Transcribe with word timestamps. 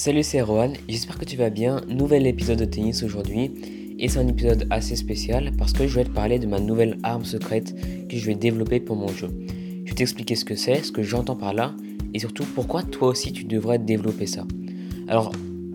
Salut, 0.00 0.22
c'est 0.22 0.40
Rohan, 0.40 0.72
j'espère 0.88 1.18
que 1.18 1.26
tu 1.26 1.36
vas 1.36 1.50
bien. 1.50 1.82
Nouvel 1.86 2.26
épisode 2.26 2.58
de 2.58 2.64
tennis 2.64 3.02
aujourd'hui. 3.02 3.52
Et 3.98 4.08
c'est 4.08 4.18
un 4.18 4.26
épisode 4.26 4.66
assez 4.70 4.96
spécial 4.96 5.52
parce 5.58 5.74
que 5.74 5.86
je 5.86 5.94
vais 5.94 6.04
te 6.04 6.10
parler 6.10 6.38
de 6.38 6.46
ma 6.46 6.58
nouvelle 6.58 6.96
arme 7.02 7.26
secrète 7.26 7.74
que 8.08 8.16
je 8.16 8.24
vais 8.24 8.34
développer 8.34 8.80
pour 8.80 8.96
mon 8.96 9.08
jeu. 9.08 9.28
Je 9.84 9.90
vais 9.90 9.94
t'expliquer 9.94 10.36
ce 10.36 10.46
que 10.46 10.54
c'est, 10.54 10.82
ce 10.82 10.90
que 10.90 11.02
j'entends 11.02 11.36
par 11.36 11.52
là 11.52 11.74
et 12.14 12.18
surtout 12.18 12.46
pourquoi 12.54 12.82
toi 12.82 13.08
aussi 13.08 13.34
tu 13.34 13.44
devrais 13.44 13.78
développer 13.78 14.26
ça. 14.26 14.46
Alors, 15.06 15.32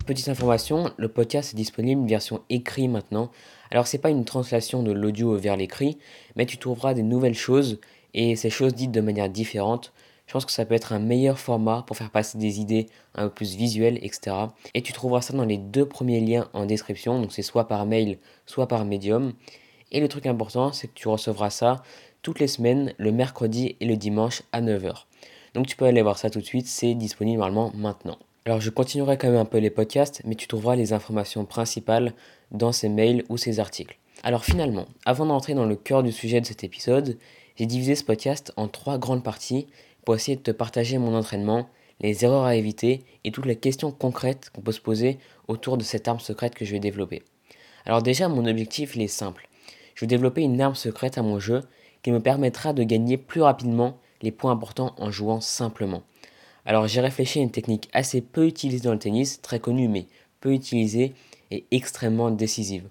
petite 0.07 0.27
information, 0.27 0.89
le 0.97 1.07
podcast 1.07 1.53
est 1.53 1.57
disponible 1.57 2.09
version 2.09 2.41
écrit 2.49 2.87
maintenant. 2.87 3.29
Alors, 3.69 3.85
c'est 3.85 3.99
pas 3.99 4.09
une 4.09 4.25
translation 4.25 4.81
de 4.81 4.91
l'audio 4.91 5.37
vers 5.37 5.55
l'écrit, 5.55 5.99
mais 6.35 6.47
tu 6.47 6.57
trouveras 6.57 6.95
des 6.95 7.03
nouvelles 7.03 7.35
choses 7.35 7.79
et 8.15 8.35
ces 8.35 8.49
choses 8.49 8.73
dites 8.73 8.91
de 8.91 9.01
manière 9.01 9.29
différente 9.29 9.93
je 10.27 10.33
pense 10.33 10.45
que 10.45 10.51
ça 10.51 10.65
peut 10.65 10.73
être 10.73 10.93
un 10.93 10.99
meilleur 10.99 11.39
format 11.39 11.83
pour 11.85 11.97
faire 11.97 12.09
passer 12.09 12.37
des 12.37 12.59
idées 12.59 12.87
un 13.13 13.27
peu 13.27 13.35
plus 13.35 13.55
visuelles, 13.55 13.99
etc. 14.01 14.35
Et 14.73 14.81
tu 14.81 14.93
trouveras 14.93 15.21
ça 15.21 15.33
dans 15.33 15.45
les 15.45 15.57
deux 15.57 15.85
premiers 15.85 16.19
liens 16.19 16.49
en 16.53 16.65
description, 16.65 17.21
donc 17.21 17.31
c'est 17.31 17.41
soit 17.41 17.67
par 17.67 17.85
mail, 17.85 18.17
soit 18.45 18.67
par 18.67 18.85
Medium. 18.85 19.33
Et 19.91 19.99
le 19.99 20.07
truc 20.07 20.25
important, 20.25 20.71
c'est 20.71 20.87
que 20.87 20.93
tu 20.93 21.07
recevras 21.07 21.49
ça 21.49 21.83
toutes 22.21 22.39
les 22.39 22.47
semaines, 22.47 22.93
le 22.97 23.11
mercredi 23.11 23.75
et 23.79 23.85
le 23.85 23.97
dimanche 23.97 24.41
à 24.51 24.61
9h. 24.61 25.05
Donc 25.53 25.67
tu 25.67 25.75
peux 25.75 25.85
aller 25.85 26.01
voir 26.01 26.17
ça 26.17 26.29
tout 26.29 26.39
de 26.39 26.45
suite, 26.45 26.67
c'est 26.67 26.95
disponible 26.95 27.39
normalement 27.39 27.71
maintenant. 27.75 28.17
Alors 28.45 28.61
je 28.61 28.69
continuerai 28.69 29.17
quand 29.17 29.29
même 29.29 29.39
un 29.39 29.45
peu 29.45 29.59
les 29.59 29.69
podcasts, 29.69 30.21
mais 30.25 30.35
tu 30.35 30.47
trouveras 30.47 30.75
les 30.75 30.91
informations 30.91 31.45
principales 31.45 32.13
dans 32.51 32.71
ces 32.71 32.89
mails 32.89 33.23
ou 33.29 33.37
ces 33.37 33.59
articles. 33.59 33.97
Alors 34.23 34.43
finalement, 34.43 34.85
avant 35.05 35.25
d'entrer 35.25 35.53
dans 35.53 35.65
le 35.65 35.75
cœur 35.75 36.03
du 36.03 36.11
sujet 36.11 36.41
de 36.41 36.45
cet 36.45 36.63
épisode, 36.63 37.17
j'ai 37.57 37.65
divisé 37.65 37.95
ce 37.95 38.03
podcast 38.03 38.51
en 38.57 38.67
trois 38.67 38.97
grandes 38.97 39.23
parties 39.23 39.67
pour 40.05 40.15
essayer 40.15 40.37
de 40.37 40.41
te 40.41 40.51
partager 40.51 40.97
mon 40.97 41.15
entraînement, 41.15 41.67
les 41.99 42.23
erreurs 42.23 42.45
à 42.45 42.55
éviter 42.55 43.03
et 43.23 43.31
toutes 43.31 43.45
les 43.45 43.55
questions 43.55 43.91
concrètes 43.91 44.51
qu'on 44.53 44.61
peut 44.61 44.71
se 44.71 44.79
poser 44.79 45.17
autour 45.47 45.77
de 45.77 45.83
cette 45.83 46.07
arme 46.07 46.19
secrète 46.19 46.55
que 46.55 46.65
je 46.65 46.71
vais 46.71 46.79
développer. 46.79 47.23
Alors 47.85 48.01
déjà, 48.01 48.29
mon 48.29 48.45
objectif 48.45 48.95
est 48.97 49.07
simple. 49.07 49.47
Je 49.95 50.01
vais 50.01 50.07
développer 50.07 50.41
une 50.41 50.61
arme 50.61 50.75
secrète 50.75 51.17
à 51.17 51.23
mon 51.23 51.39
jeu 51.39 51.61
qui 52.03 52.11
me 52.11 52.19
permettra 52.19 52.73
de 52.73 52.83
gagner 52.83 53.17
plus 53.17 53.41
rapidement 53.41 53.97
les 54.21 54.31
points 54.31 54.51
importants 54.51 54.93
en 54.97 55.09
jouant 55.11 55.41
simplement. 55.41 56.03
Alors 56.65 56.87
j'ai 56.87 57.01
réfléchi 57.01 57.39
à 57.39 57.43
une 57.43 57.51
technique 57.51 57.89
assez 57.93 58.21
peu 58.21 58.45
utilisée 58.47 58.83
dans 58.83 58.93
le 58.93 58.99
tennis, 58.99 59.41
très 59.41 59.59
connue 59.59 59.87
mais 59.87 60.07
peu 60.39 60.53
utilisée 60.53 61.13
et 61.51 61.65
extrêmement 61.71 62.31
décisive. 62.31 62.89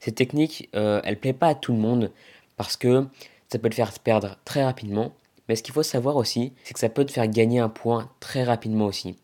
Cette 0.00 0.14
technique, 0.14 0.68
euh, 0.76 1.00
elle 1.04 1.18
plaît 1.18 1.32
pas 1.32 1.48
à 1.48 1.54
tout 1.54 1.72
le 1.72 1.78
monde 1.78 2.12
parce 2.56 2.76
que 2.76 3.06
ça 3.48 3.58
peut 3.58 3.70
te 3.70 3.74
faire 3.74 3.92
perdre 3.98 4.38
très 4.44 4.64
rapidement 4.64 5.12
mais 5.48 5.56
ce 5.56 5.62
qu'il 5.62 5.74
faut 5.74 5.82
savoir 5.82 6.16
aussi, 6.16 6.52
c'est 6.64 6.74
que 6.74 6.80
ça 6.80 6.88
peut 6.88 7.04
te 7.04 7.12
faire 7.12 7.28
gagner 7.28 7.60
un 7.60 7.68
point 7.68 8.10
très 8.20 8.44
rapidement 8.44 8.86
aussi. 8.86 9.16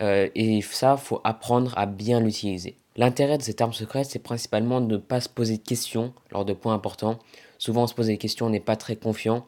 Euh, 0.00 0.28
et 0.34 0.62
ça, 0.62 0.96
faut 0.96 1.20
apprendre 1.24 1.76
à 1.76 1.86
bien 1.86 2.20
l'utiliser. 2.20 2.76
L'intérêt 2.96 3.38
de 3.38 3.42
cette 3.42 3.60
arme 3.60 3.72
secrète, 3.72 4.06
c'est 4.06 4.18
principalement 4.18 4.80
de 4.80 4.94
ne 4.94 4.96
pas 4.98 5.20
se 5.20 5.28
poser 5.28 5.58
de 5.58 5.62
questions 5.62 6.12
lors 6.30 6.44
de 6.44 6.52
points 6.52 6.74
importants. 6.74 7.18
Souvent, 7.58 7.84
on 7.84 7.86
se 7.86 7.94
pose 7.94 8.06
des 8.06 8.18
questions, 8.18 8.46
on 8.46 8.50
n'est 8.50 8.60
pas 8.60 8.76
très 8.76 8.96
confiant. 8.96 9.46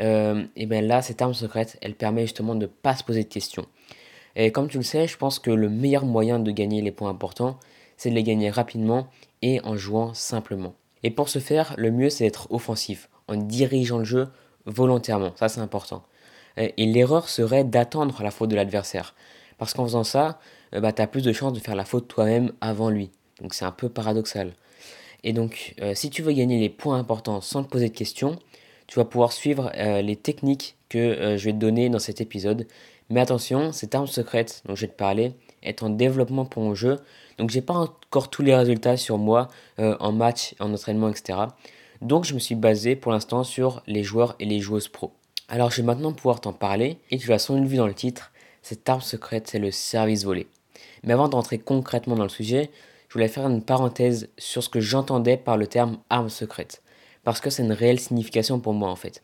Euh, 0.00 0.44
et 0.56 0.66
bien 0.66 0.80
là, 0.80 1.02
cette 1.02 1.22
arme 1.22 1.34
secrète, 1.34 1.78
elle 1.80 1.94
permet 1.94 2.22
justement 2.22 2.54
de 2.54 2.62
ne 2.62 2.66
pas 2.66 2.96
se 2.96 3.04
poser 3.04 3.22
de 3.22 3.28
questions. 3.28 3.66
Et 4.36 4.50
comme 4.50 4.68
tu 4.68 4.78
le 4.78 4.82
sais, 4.82 5.06
je 5.06 5.16
pense 5.16 5.38
que 5.38 5.50
le 5.50 5.68
meilleur 5.68 6.04
moyen 6.04 6.40
de 6.40 6.50
gagner 6.50 6.82
les 6.82 6.90
points 6.90 7.10
importants, 7.10 7.58
c'est 7.96 8.10
de 8.10 8.14
les 8.16 8.24
gagner 8.24 8.50
rapidement 8.50 9.06
et 9.42 9.60
en 9.62 9.76
jouant 9.76 10.12
simplement. 10.14 10.74
Et 11.04 11.10
pour 11.10 11.28
ce 11.28 11.38
faire, 11.38 11.74
le 11.76 11.92
mieux 11.92 12.10
c'est 12.10 12.24
d'être 12.24 12.50
offensif, 12.50 13.08
en 13.28 13.36
dirigeant 13.36 13.98
le 13.98 14.04
jeu 14.04 14.28
volontairement, 14.66 15.32
ça 15.36 15.48
c'est 15.48 15.60
important. 15.60 16.02
Et 16.56 16.86
l'erreur 16.86 17.28
serait 17.28 17.64
d'attendre 17.64 18.22
la 18.22 18.30
faute 18.30 18.48
de 18.48 18.54
l'adversaire. 18.54 19.14
Parce 19.58 19.74
qu'en 19.74 19.84
faisant 19.84 20.04
ça, 20.04 20.38
euh, 20.74 20.80
bah, 20.80 20.92
tu 20.92 21.02
as 21.02 21.06
plus 21.06 21.22
de 21.22 21.32
chances 21.32 21.52
de 21.52 21.60
faire 21.60 21.74
la 21.76 21.84
faute 21.84 22.08
toi-même 22.08 22.52
avant 22.60 22.90
lui. 22.90 23.10
Donc 23.40 23.54
c'est 23.54 23.64
un 23.64 23.72
peu 23.72 23.88
paradoxal. 23.88 24.52
Et 25.22 25.32
donc, 25.32 25.74
euh, 25.80 25.94
si 25.94 26.10
tu 26.10 26.22
veux 26.22 26.32
gagner 26.32 26.60
les 26.60 26.68
points 26.68 26.98
importants 26.98 27.40
sans 27.40 27.64
te 27.64 27.68
poser 27.68 27.88
de 27.88 27.94
questions, 27.94 28.38
tu 28.86 28.98
vas 28.98 29.04
pouvoir 29.04 29.32
suivre 29.32 29.72
euh, 29.76 30.02
les 30.02 30.16
techniques 30.16 30.76
que 30.88 31.36
je 31.36 31.44
vais 31.44 31.52
te 31.52 31.58
donner 31.58 31.88
dans 31.88 31.98
cet 31.98 32.20
épisode. 32.20 32.66
Mais 33.10 33.20
attention, 33.20 33.72
cette 33.72 33.94
arme 33.94 34.06
secrète 34.06 34.62
dont 34.66 34.76
je 34.76 34.82
vais 34.82 34.92
te 34.92 34.96
parler 34.96 35.32
est 35.62 35.82
en 35.82 35.90
développement 35.90 36.44
pour 36.44 36.62
mon 36.62 36.74
jeu. 36.74 37.00
Donc 37.38 37.50
j'ai 37.50 37.62
pas 37.62 37.74
encore 37.74 38.30
tous 38.30 38.42
les 38.42 38.54
résultats 38.54 38.96
sur 38.96 39.18
moi 39.18 39.48
en 39.78 40.12
match, 40.12 40.54
en 40.60 40.72
entraînement, 40.72 41.08
etc. 41.08 41.38
Donc 42.00 42.24
je 42.24 42.34
me 42.34 42.38
suis 42.38 42.54
basé 42.54 42.96
pour 42.96 43.12
l'instant 43.12 43.44
sur 43.44 43.82
les 43.86 44.02
joueurs 44.02 44.36
et 44.40 44.44
les 44.44 44.60
joueuses 44.60 44.88
pro. 44.88 45.12
Alors 45.48 45.70
je 45.70 45.76
vais 45.76 45.86
maintenant 45.86 46.12
pouvoir 46.12 46.40
t'en 46.40 46.52
parler 46.52 46.98
et 47.10 47.18
tu 47.18 47.28
l'as 47.28 47.38
sans 47.38 47.56
doute 47.56 47.68
vu 47.68 47.76
dans 47.76 47.86
le 47.86 47.94
titre, 47.94 48.32
cette 48.62 48.88
arme 48.88 49.00
secrète 49.00 49.48
c'est 49.48 49.58
le 49.58 49.70
service 49.70 50.24
volé. 50.24 50.46
Mais 51.02 51.12
avant 51.12 51.28
d'entrer 51.28 51.58
concrètement 51.58 52.16
dans 52.16 52.22
le 52.22 52.28
sujet, 52.28 52.70
je 53.08 53.14
voulais 53.14 53.28
faire 53.28 53.46
une 53.46 53.62
parenthèse 53.62 54.28
sur 54.38 54.62
ce 54.62 54.68
que 54.68 54.80
j'entendais 54.80 55.36
par 55.36 55.56
le 55.56 55.66
terme 55.66 55.98
arme 56.10 56.30
secrète. 56.30 56.82
Parce 57.22 57.40
que 57.40 57.50
c'est 57.50 57.62
une 57.62 57.72
réelle 57.72 58.00
signification 58.00 58.58
pour 58.58 58.72
moi 58.72 58.90
en 58.90 58.96
fait. 58.96 59.22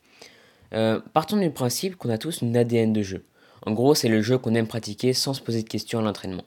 Euh, 0.73 1.01
partons 1.13 1.37
du 1.37 1.51
principe 1.51 1.97
qu'on 1.97 2.11
a 2.11 2.19
tous 2.19 2.43
une 2.43 2.57
ADN 2.57 2.93
de 2.93 3.03
jeu. 3.03 3.25
En 3.67 3.73
gros, 3.73 3.95
c'est 3.95 4.09
le 4.09 4.23
jeu 4.23 4.39
qu'on 4.39 4.55
aime 4.55 4.67
pratiquer 4.67 5.13
sans 5.13 5.35
se 5.35 5.43
poser 5.43 5.63
de 5.63 5.69
questions 5.69 5.99
à 5.99 6.03
l'entraînement. 6.03 6.45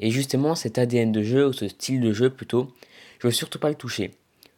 Et 0.00 0.10
justement, 0.10 0.54
cet 0.54 0.78
ADN 0.78 1.12
de 1.12 1.22
jeu, 1.22 1.48
ou 1.48 1.52
ce 1.52 1.68
style 1.68 2.00
de 2.00 2.12
jeu 2.12 2.30
plutôt, 2.30 2.68
je 3.20 3.28
veux 3.28 3.32
surtout 3.32 3.58
pas 3.58 3.68
le 3.68 3.74
toucher. 3.74 4.12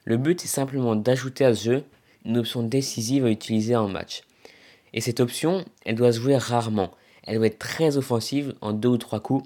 Le 0.06 0.16
but 0.16 0.44
est 0.44 0.48
simplement 0.48 0.94
d'ajouter 0.94 1.44
à 1.44 1.54
ce 1.54 1.64
jeu 1.64 1.84
une 2.24 2.38
option 2.38 2.62
décisive 2.62 3.26
à 3.26 3.30
utiliser 3.30 3.74
en 3.74 3.88
match. 3.88 4.22
Et 4.94 5.00
cette 5.00 5.20
option, 5.20 5.64
elle 5.84 5.96
doit 5.96 6.12
se 6.12 6.20
jouer 6.20 6.36
rarement. 6.36 6.92
Elle 7.24 7.36
doit 7.36 7.48
être 7.48 7.58
très 7.58 7.96
offensive 7.96 8.54
en 8.60 8.72
deux 8.72 8.88
ou 8.88 8.98
trois 8.98 9.18
coups 9.18 9.44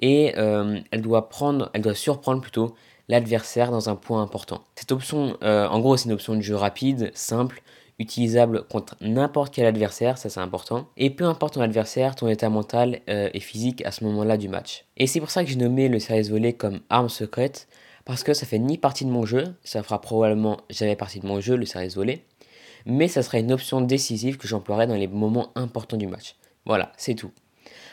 et 0.00 0.34
euh, 0.38 0.78
elle 0.92 1.02
doit 1.02 1.28
prendre, 1.28 1.68
elle 1.74 1.82
doit 1.82 1.96
surprendre 1.96 2.40
plutôt 2.40 2.76
l'adversaire 3.08 3.72
dans 3.72 3.88
un 3.88 3.96
point 3.96 4.22
important. 4.22 4.62
Cette 4.76 4.92
option, 4.92 5.36
euh, 5.42 5.66
en 5.66 5.80
gros, 5.80 5.96
c'est 5.96 6.06
une 6.06 6.12
option 6.12 6.36
de 6.36 6.42
jeu 6.42 6.54
rapide, 6.54 7.10
simple, 7.14 7.60
utilisable 7.98 8.62
contre 8.68 8.94
n'importe 9.00 9.52
quel 9.52 9.66
adversaire, 9.66 10.16
ça 10.16 10.28
c'est 10.28 10.38
important. 10.38 10.86
Et 10.96 11.10
peu 11.10 11.24
importe 11.24 11.54
ton 11.54 11.60
adversaire, 11.60 12.14
ton 12.14 12.28
état 12.28 12.48
mental 12.48 13.00
euh, 13.08 13.30
et 13.34 13.40
physique 13.40 13.84
à 13.84 13.90
ce 13.90 14.04
moment-là 14.04 14.36
du 14.36 14.48
match. 14.48 14.84
Et 14.96 15.08
c'est 15.08 15.18
pour 15.18 15.30
ça 15.30 15.42
que 15.42 15.50
j'ai 15.50 15.56
nommé 15.56 15.88
le 15.88 15.98
service 15.98 16.30
volé 16.30 16.52
comme 16.52 16.78
arme 16.90 17.08
secrète, 17.08 17.66
parce 18.08 18.24
que 18.24 18.32
ça 18.32 18.46
fait 18.46 18.58
ni 18.58 18.78
partie 18.78 19.04
de 19.04 19.10
mon 19.10 19.26
jeu, 19.26 19.44
ça 19.62 19.82
fera 19.82 20.00
probablement 20.00 20.62
jamais 20.70 20.96
partie 20.96 21.20
de 21.20 21.26
mon 21.26 21.42
jeu, 21.42 21.56
le 21.56 21.66
service 21.66 21.94
volé, 21.94 22.24
mais 22.86 23.06
ça 23.06 23.22
sera 23.22 23.38
une 23.38 23.52
option 23.52 23.82
décisive 23.82 24.38
que 24.38 24.48
j'emploierai 24.48 24.86
dans 24.86 24.94
les 24.94 25.06
moments 25.06 25.52
importants 25.56 25.98
du 25.98 26.06
match. 26.06 26.34
Voilà, 26.64 26.90
c'est 26.96 27.14
tout. 27.14 27.32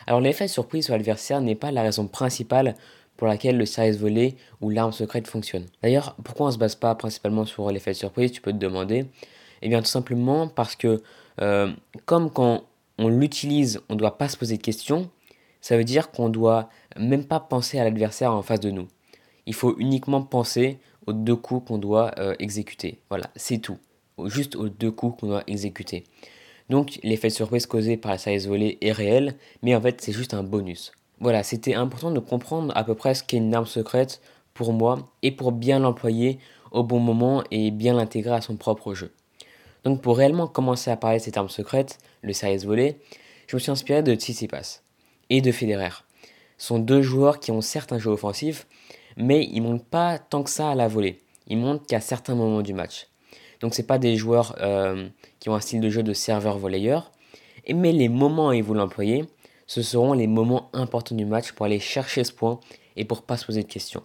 Alors 0.07 0.21
l'effet 0.21 0.47
surprise 0.47 0.85
sur 0.85 0.93
l'adversaire 0.93 1.41
n'est 1.41 1.53
pas 1.53 1.69
la 1.69 1.81
raison 1.81 2.07
principale 2.07 2.75
pour 3.17 3.27
laquelle 3.27 3.57
le 3.57 3.65
service 3.65 3.97
volé 3.97 4.37
ou 4.61 4.69
l'arme 4.69 4.93
secrète 4.93 5.27
fonctionne. 5.27 5.65
D'ailleurs, 5.83 6.15
pourquoi 6.23 6.45
on 6.45 6.49
ne 6.49 6.53
se 6.53 6.59
base 6.59 6.75
pas 6.75 6.95
principalement 6.95 7.43
sur 7.43 7.69
l'effet 7.69 7.91
de 7.91 7.97
surprise, 7.97 8.31
tu 8.31 8.39
peux 8.39 8.53
te 8.53 8.57
demander? 8.57 9.07
Eh 9.63 9.67
bien 9.67 9.81
tout 9.81 9.89
simplement 9.89 10.47
parce 10.47 10.77
que 10.77 11.03
euh, 11.41 11.73
comme 12.05 12.31
quand 12.31 12.63
on 12.99 13.09
l'utilise, 13.09 13.81
on 13.89 13.95
ne 13.95 13.99
doit 13.99 14.17
pas 14.17 14.29
se 14.29 14.37
poser 14.37 14.55
de 14.55 14.63
questions, 14.63 15.09
ça 15.59 15.75
veut 15.75 15.83
dire 15.83 16.09
qu'on 16.11 16.29
ne 16.29 16.33
doit 16.33 16.69
même 16.97 17.25
pas 17.25 17.41
penser 17.41 17.79
à 17.79 17.83
l'adversaire 17.83 18.31
en 18.31 18.43
face 18.43 18.61
de 18.61 18.71
nous. 18.71 18.87
Il 19.45 19.53
faut 19.53 19.75
uniquement 19.77 20.21
penser 20.21 20.79
aux 21.07 21.13
deux 21.13 21.35
coups 21.35 21.67
qu'on 21.67 21.77
doit 21.77 22.11
euh, 22.17 22.35
exécuter. 22.39 22.99
Voilà, 23.09 23.29
c'est 23.35 23.59
tout. 23.59 23.77
Juste 24.25 24.55
aux 24.55 24.69
deux 24.69 24.91
coups 24.91 25.19
qu'on 25.19 25.27
doit 25.27 25.43
exécuter. 25.47 26.05
Donc 26.69 26.99
l'effet 27.03 27.27
de 27.27 27.33
surprise 27.33 27.67
causé 27.67 27.97
par 27.97 28.11
la 28.11 28.17
service 28.17 28.47
volée 28.47 28.77
est 28.81 28.91
réel, 28.91 29.35
mais 29.61 29.75
en 29.75 29.81
fait 29.81 30.01
c'est 30.01 30.13
juste 30.13 30.33
un 30.33 30.43
bonus. 30.43 30.93
Voilà, 31.19 31.43
c'était 31.43 31.75
important 31.75 32.11
de 32.11 32.19
comprendre 32.19 32.73
à 32.75 32.83
peu 32.83 32.95
près 32.95 33.13
ce 33.13 33.23
qu'est 33.23 33.37
une 33.37 33.53
arme 33.53 33.65
secrète 33.65 34.21
pour 34.53 34.73
moi 34.73 34.97
et 35.21 35.31
pour 35.31 35.51
bien 35.51 35.79
l'employer 35.79 36.39
au 36.71 36.83
bon 36.83 36.99
moment 36.99 37.43
et 37.51 37.71
bien 37.71 37.93
l'intégrer 37.93 38.35
à 38.35 38.41
son 38.41 38.57
propre 38.57 38.93
jeu. 38.93 39.13
Donc 39.83 40.01
pour 40.01 40.17
réellement 40.17 40.47
commencer 40.47 40.89
à 40.89 40.97
parler 40.97 41.19
de 41.19 41.23
cette 41.23 41.37
arme 41.37 41.49
secrète, 41.49 41.99
le 42.21 42.33
service 42.33 42.65
volé, 42.65 42.97
je 43.47 43.55
me 43.55 43.59
suis 43.59 43.71
inspiré 43.71 44.01
de 44.01 44.15
Tsitsipas 44.15 44.81
et 45.29 45.41
de 45.41 45.51
Federer. 45.51 46.03
Ce 46.57 46.67
sont 46.67 46.79
deux 46.79 47.01
joueurs 47.01 47.39
qui 47.39 47.51
ont 47.51 47.61
certes 47.61 47.93
un 47.93 47.99
jeu 47.99 48.09
offensif, 48.09 48.65
mais 49.17 49.47
ils 49.51 49.61
montent 49.61 49.85
pas 49.85 50.19
tant 50.19 50.43
que 50.43 50.49
ça 50.49 50.71
à 50.71 50.75
la 50.75 50.87
volée. 50.87 51.21
Ils 51.47 51.57
montent 51.57 51.85
qu'à 51.87 51.99
certains 51.99 52.35
moments 52.35 52.61
du 52.61 52.73
match. 52.73 53.07
Donc 53.61 53.73
c'est 53.73 53.87
pas 53.87 53.97
des 53.97 54.15
joueurs 54.15 54.55
euh, 54.61 55.07
qui 55.39 55.49
ont 55.49 55.55
un 55.55 55.59
style 55.59 55.81
de 55.81 55.89
jeu 55.89 56.03
de 56.03 56.13
serveur 56.13 56.57
volleyeur, 56.57 57.11
mais 57.73 57.91
les 57.91 58.09
moments 58.09 58.49
où 58.49 58.53
ils 58.53 58.63
vont 58.63 58.73
l'employer, 58.73 59.25
ce 59.67 59.81
seront 59.81 60.13
les 60.13 60.27
moments 60.27 60.69
importants 60.73 61.15
du 61.15 61.25
match 61.25 61.51
pour 61.53 61.65
aller 61.65 61.79
chercher 61.79 62.23
ce 62.23 62.31
point 62.31 62.59
et 62.95 63.05
pour 63.05 63.23
pas 63.23 63.37
se 63.37 63.45
poser 63.45 63.63
de 63.63 63.67
questions. 63.67 64.03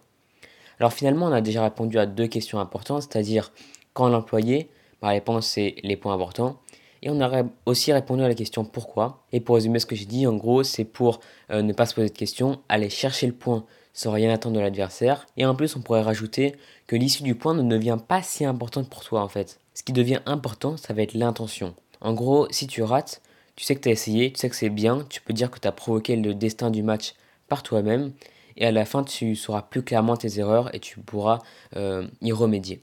Alors 0.78 0.92
finalement, 0.92 1.26
on 1.26 1.32
a 1.32 1.42
déjà 1.42 1.62
répondu 1.62 1.98
à 1.98 2.06
deux 2.06 2.26
questions 2.26 2.58
importantes, 2.58 3.02
c'est-à-dire 3.02 3.52
quand 3.92 4.08
l'employer, 4.08 4.70
la 5.02 5.08
réponse 5.08 5.46
c'est 5.46 5.74
les 5.82 5.96
points 5.96 6.14
importants. 6.14 6.60
Et 7.02 7.08
on 7.08 7.20
a 7.20 7.44
aussi 7.64 7.92
répondu 7.92 8.22
à 8.22 8.28
la 8.28 8.34
question 8.34 8.64
pourquoi. 8.64 9.24
Et 9.32 9.40
pour 9.40 9.54
résumer 9.54 9.78
ce 9.78 9.86
que 9.86 9.96
j'ai 9.96 10.04
dit, 10.04 10.26
en 10.26 10.34
gros, 10.36 10.62
c'est 10.62 10.84
pour 10.84 11.20
euh, 11.50 11.62
ne 11.62 11.72
pas 11.72 11.86
se 11.86 11.94
poser 11.94 12.08
de 12.08 12.16
questions, 12.16 12.60
aller 12.68 12.90
chercher 12.90 13.26
le 13.26 13.32
point 13.32 13.64
sans 13.92 14.12
rien 14.12 14.32
attendre 14.32 14.56
de 14.56 14.60
l'adversaire. 14.60 15.26
Et 15.36 15.46
en 15.46 15.54
plus, 15.54 15.76
on 15.76 15.80
pourrait 15.80 16.02
rajouter 16.02 16.56
que 16.86 16.96
l'issue 16.96 17.22
du 17.22 17.34
point 17.34 17.54
ne 17.54 17.68
devient 17.68 17.98
pas 18.06 18.22
si 18.22 18.44
importante 18.44 18.88
pour 18.88 19.04
toi 19.04 19.22
en 19.22 19.28
fait. 19.28 19.60
Ce 19.74 19.82
qui 19.82 19.92
devient 19.92 20.20
important, 20.26 20.76
ça 20.76 20.92
va 20.92 21.02
être 21.02 21.14
l'intention. 21.14 21.74
En 22.00 22.12
gros, 22.14 22.46
si 22.50 22.66
tu 22.66 22.82
rates, 22.82 23.22
tu 23.56 23.64
sais 23.64 23.74
que 23.74 23.80
tu 23.80 23.88
as 23.88 23.92
essayé, 23.92 24.32
tu 24.32 24.38
sais 24.38 24.48
que 24.48 24.56
c'est 24.56 24.70
bien, 24.70 25.04
tu 25.08 25.20
peux 25.20 25.32
dire 25.32 25.50
que 25.50 25.58
tu 25.58 25.68
as 25.68 25.72
provoqué 25.72 26.16
le 26.16 26.34
destin 26.34 26.70
du 26.70 26.82
match 26.82 27.14
par 27.48 27.62
toi-même 27.62 28.12
et 28.56 28.66
à 28.66 28.72
la 28.72 28.84
fin 28.84 29.04
tu 29.04 29.36
sauras 29.36 29.62
plus 29.62 29.82
clairement 29.82 30.16
tes 30.16 30.38
erreurs 30.38 30.74
et 30.74 30.80
tu 30.80 30.98
pourras 31.00 31.40
euh, 31.76 32.06
y 32.22 32.32
remédier. 32.32 32.80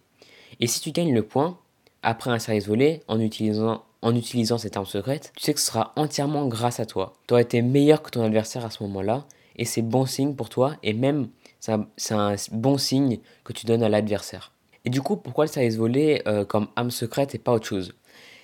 Et 0.60 0.68
si 0.68 0.80
tu 0.82 0.92
gagnes 0.92 1.14
le 1.14 1.24
point 1.24 1.58
après 2.04 2.30
un 2.30 2.40
service 2.40 2.68
volé 2.68 3.02
en 3.08 3.20
utilisant, 3.20 3.84
en 4.02 4.16
utilisant 4.16 4.58
cette 4.58 4.78
arme 4.78 4.86
secrète, 4.86 5.34
tu 5.36 5.44
sais 5.44 5.54
que 5.54 5.60
ce 5.60 5.68
sera 5.68 5.94
entièrement 5.96 6.48
grâce 6.48 6.80
à 6.80 6.86
toi. 6.86 7.14
Tu 7.28 7.34
auras 7.34 7.42
été 7.42 7.62
meilleur 7.62 8.02
que 8.02 8.12
ton 8.12 8.24
adversaire 8.24 8.66
à 8.66 8.70
ce 8.70 8.84
moment-là 8.84 9.26
et 9.58 9.66
c'est 9.66 9.82
bon 9.82 10.06
signe 10.06 10.36
pour 10.36 10.50
toi 10.50 10.76
et 10.84 10.94
même 10.94 11.30
c'est 11.60 12.14
un, 12.14 12.36
bon 12.52 12.78
signe 12.78 13.20
que 13.44 13.54
tu 13.54 13.66
donnes 13.66 13.84
à 13.84 13.90
l'adversaire. 13.90 14.54
Et 14.86 14.90
du 14.90 15.02
coup, 15.02 15.18
pourquoi 15.18 15.46
le 15.46 15.50
service 15.50 15.76
volé 15.76 16.22
euh, 16.28 16.46
comme 16.46 16.68
arme 16.76 16.92
secrète 16.92 17.36
et 17.36 17.40
pas 17.40 17.52
autre 17.52 17.66
chose? 17.66 17.94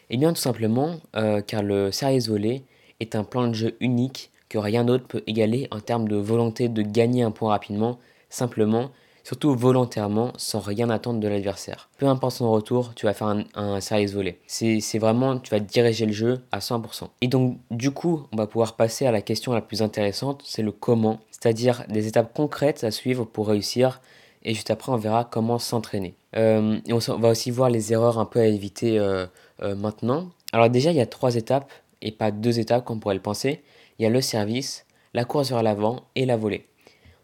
Eh 0.09 0.17
bien, 0.17 0.33
tout 0.33 0.41
simplement 0.41 0.99
euh, 1.15 1.41
car 1.41 1.63
le 1.63 1.91
service 1.91 2.27
volé 2.27 2.63
est 2.99 3.15
un 3.15 3.23
plan 3.23 3.47
de 3.47 3.53
jeu 3.53 3.77
unique 3.79 4.31
que 4.49 4.57
rien 4.57 4.83
d'autre 4.83 5.07
peut 5.07 5.23
égaler 5.25 5.67
en 5.71 5.79
termes 5.79 6.07
de 6.07 6.15
volonté 6.15 6.67
de 6.67 6.81
gagner 6.81 7.23
un 7.23 7.31
point 7.31 7.49
rapidement, 7.49 7.99
simplement, 8.29 8.91
surtout 9.23 9.55
volontairement, 9.55 10.33
sans 10.37 10.59
rien 10.59 10.89
attendre 10.89 11.19
de 11.19 11.27
l'adversaire. 11.27 11.89
Peu 11.97 12.07
importe 12.07 12.35
son 12.35 12.51
retour, 12.51 12.93
tu 12.95 13.05
vas 13.05 13.13
faire 13.13 13.27
un, 13.27 13.43
un 13.55 13.79
service 13.79 14.13
volé. 14.13 14.39
C'est 14.47 14.99
vraiment, 14.99 15.39
tu 15.39 15.51
vas 15.51 15.59
diriger 15.59 16.05
le 16.05 16.11
jeu 16.11 16.41
à 16.51 16.59
100%. 16.59 17.07
Et 17.21 17.27
donc, 17.27 17.57
du 17.71 17.91
coup, 17.91 18.27
on 18.31 18.37
va 18.37 18.47
pouvoir 18.47 18.75
passer 18.75 19.05
à 19.05 19.11
la 19.11 19.21
question 19.21 19.53
la 19.53 19.61
plus 19.61 19.81
intéressante, 19.81 20.41
c'est 20.45 20.61
le 20.61 20.71
comment, 20.71 21.19
c'est-à-dire 21.31 21.85
des 21.89 22.07
étapes 22.07 22.33
concrètes 22.33 22.83
à 22.83 22.91
suivre 22.91 23.25
pour 23.25 23.47
réussir. 23.47 24.01
Et 24.45 24.53
juste 24.53 24.71
après, 24.71 24.91
on 24.91 24.97
verra 24.97 25.23
comment 25.23 25.57
s'entraîner. 25.57 26.15
Euh, 26.35 26.77
et 26.85 26.93
on, 26.93 26.97
va 26.97 27.29
aussi 27.29 27.49
voir 27.49 27.69
les 27.69 27.93
erreurs 27.93 28.19
un 28.19 28.25
peu 28.25 28.39
à 28.39 28.45
éviter 28.45 28.99
euh, 28.99 29.25
euh, 29.61 29.75
maintenant. 29.75 30.29
Alors 30.51 30.69
déjà, 30.69 30.91
il 30.91 30.97
y 30.97 31.01
a 31.01 31.05
trois 31.05 31.35
étapes 31.35 31.71
et 32.01 32.11
pas 32.11 32.31
deux 32.31 32.59
étapes 32.59 32.83
comme 32.83 32.97
on 32.97 32.99
pourrait 32.99 33.15
le 33.15 33.21
penser 33.21 33.63
il 33.99 34.03
y 34.03 34.05
a 34.05 34.09
le 34.09 34.21
service, 34.21 34.85
la 35.13 35.25
course 35.25 35.49
vers 35.49 35.63
l'avant 35.63 36.03
et 36.15 36.25
la 36.25 36.37
volée. 36.37 36.65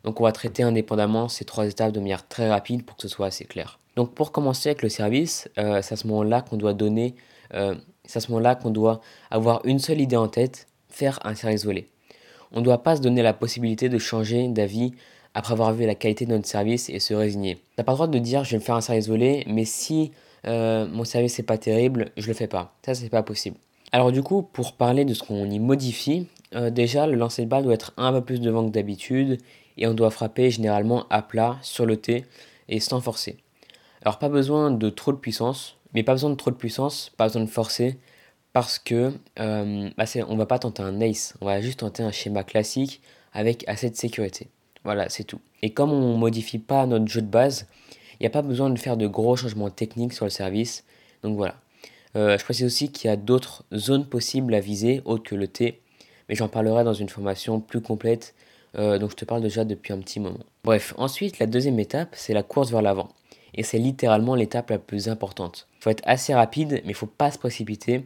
Donc 0.04 0.22
on 0.22 0.24
va 0.24 0.32
traiter 0.32 0.64
indépendamment 0.64 1.28
ces 1.28 1.46
trois 1.46 1.68
étapes 1.68 1.92
de 1.92 2.00
manière 2.00 2.28
très 2.28 2.50
rapide 2.50 2.86
pour 2.86 2.96
que 2.96 3.02
ce 3.02 3.08
soit 3.08 3.28
assez 3.28 3.46
clair. 3.46 3.80
Donc 3.96 4.14
pour 4.14 4.32
commencer 4.32 4.70
avec 4.70 4.82
le 4.82 4.90
service, 4.90 5.50
euh, 5.58 5.82
c'est 5.82 5.94
à 5.94 5.98
ce 5.98 6.08
moment-là 6.08 6.42
qu'on 6.42 6.58
doit 6.58 6.74
donner, 6.74 7.16
euh, 7.54 7.76
c'est 8.06 8.18
à 8.18 8.22
ce 8.22 8.32
moment-là 8.32 8.56
qu'on 8.56 8.70
doit 8.70 9.02
avoir 9.30 9.62
une 9.66 9.80
seule 9.80 10.00
idée 10.00 10.16
en 10.16 10.28
tête, 10.28 10.68
faire 10.90 11.20
un 11.26 11.36
service 11.36 11.66
volé. 11.66 11.90
On 12.52 12.60
ne 12.60 12.66
doit 12.66 12.82
pas 12.82 12.96
se 12.96 13.02
donner 13.02 13.22
la 13.22 13.34
possibilité 13.34 13.90
de 13.90 13.98
changer 13.98 14.48
d'avis 14.48 14.94
après 15.34 15.54
avoir 15.54 15.74
vu 15.74 15.86
la 15.86 15.96
qualité 15.96 16.26
de 16.26 16.32
notre 16.32 16.48
service 16.48 16.90
et 16.90 17.00
se 17.00 17.14
résigner. 17.14 17.60
N'as 17.78 17.84
pas 17.84 17.92
le 17.92 17.98
droit 17.98 18.08
de 18.08 18.20
dire 18.20 18.44
je 18.44 18.52
vais 18.52 18.58
me 18.58 18.64
faire 18.64 18.76
un 18.76 18.82
service 18.82 19.08
volé, 19.08 19.44
mais 19.48 19.66
si 19.66 20.12
euh, 20.48 20.88
mon 20.88 21.04
service 21.04 21.38
n'est 21.38 21.46
pas 21.46 21.58
terrible, 21.58 22.12
je 22.18 22.28
le 22.28 22.34
fais 22.34 22.48
pas. 22.48 22.74
Ça 22.86 22.96
c'est 22.96 23.10
pas 23.10 23.24
possible. 23.24 23.58
Alors 23.92 24.12
du 24.12 24.24
coup, 24.24 24.44
pour 24.44 24.74
parler 24.74 25.04
de 25.04 25.14
ce 25.14 25.24
qu'on 25.24 25.50
y 25.50 25.60
modifie, 25.60 26.28
déjà, 26.72 27.06
le 27.06 27.16
lancer 27.16 27.44
de 27.44 27.50
balle 27.50 27.64
doit 27.64 27.74
être 27.74 27.92
un 27.98 28.12
peu 28.12 28.22
plus 28.22 28.40
devant 28.40 28.66
que 28.66 28.72
d'habitude 28.72 29.40
et 29.80 29.88
on 29.88 29.94
doit 29.94 30.12
frapper 30.12 30.52
généralement 30.52 31.08
à 31.10 31.24
plat, 31.24 31.58
sur 31.62 31.86
le 31.86 31.98
T 31.98 32.26
et 32.68 32.80
sans 32.80 33.02
forcer. 33.02 33.38
Alors 34.04 34.20
pas 34.20 34.30
besoin 34.30 34.70
de 34.70 34.90
trop 34.90 35.12
de 35.12 35.18
puissance, 35.18 35.78
mais 35.94 36.04
pas 36.04 36.14
besoin 36.14 36.30
de 36.30 36.36
trop 36.36 36.52
de 36.52 36.56
puissance, 36.56 37.12
pas 37.18 37.26
besoin 37.26 37.44
de 37.44 37.50
forcer 37.50 37.98
parce 38.54 38.78
que 38.78 39.14
euh, 39.40 39.90
bah 39.98 40.06
on 40.28 40.36
va 40.36 40.46
pas 40.46 40.60
tenter 40.60 40.84
un 40.84 41.02
ace, 41.02 41.36
on 41.42 41.46
va 41.46 41.62
juste 41.62 41.80
tenter 41.80 42.04
un 42.04 42.12
schéma 42.12 42.44
classique 42.44 43.02
avec 43.34 43.68
assez 43.68 43.90
de 43.90 43.96
sécurité. 43.96 44.48
Voilà, 44.84 45.10
c'est 45.10 45.24
tout. 45.24 45.42
Et 45.62 45.72
comme 45.72 45.92
on 45.92 46.18
modifie 46.18 46.60
pas 46.60 46.86
notre 46.86 47.08
jeu 47.08 47.22
de 47.22 47.28
base, 47.28 47.68
il 48.14 48.24
n'y 48.24 48.28
a 48.28 48.32
pas 48.32 48.42
besoin 48.42 48.70
de 48.70 48.78
faire 48.78 48.98
de 48.98 49.08
gros 49.08 49.36
changements 49.36 49.70
techniques 49.70 50.14
sur 50.14 50.26
le 50.26 50.32
service. 50.32 50.86
Donc 51.24 51.36
voilà. 51.36 51.56
Euh, 52.16 52.38
je 52.38 52.44
précise 52.44 52.66
aussi 52.66 52.92
qu'il 52.92 53.10
y 53.10 53.12
a 53.12 53.18
d'autres 53.18 53.66
zones 53.74 54.06
possibles 54.06 54.54
à 54.54 54.60
viser 54.60 55.02
autres 55.06 55.24
que 55.24 55.36
le 55.36 55.48
T 55.48 55.82
mais 56.30 56.36
j'en 56.36 56.48
parlerai 56.48 56.84
dans 56.84 56.94
une 56.94 57.10
formation 57.10 57.60
plus 57.60 57.82
complète 57.82 58.36
euh, 58.78 58.98
dont 58.98 59.10
je 59.10 59.16
te 59.16 59.26
parle 59.26 59.42
déjà 59.42 59.66
depuis 59.66 59.94
un 59.94 60.00
petit 60.00 60.20
moment. 60.20 60.40
Bref, 60.64 60.94
ensuite, 60.98 61.40
la 61.40 61.48
deuxième 61.48 61.80
étape, 61.80 62.10
c'est 62.14 62.34
la 62.34 62.44
course 62.44 62.72
vers 62.72 62.82
l'avant. 62.82 63.10
Et 63.56 63.64
c'est 63.64 63.80
littéralement 63.80 64.36
l'étape 64.36 64.70
la 64.70 64.78
plus 64.78 65.10
importante. 65.10 65.68
Il 65.78 65.84
faut 65.84 65.90
être 65.90 66.04
assez 66.06 66.34
rapide, 66.34 66.82
mais 66.84 66.92
il 66.92 66.96
faut 66.96 67.08
pas 67.08 67.32
se 67.32 67.40
précipiter. 67.40 67.94
Il 67.94 68.04